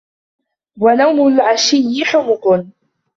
[0.79, 2.65] وَنَوْمُ الْعَشِيِّ حُمْقٌ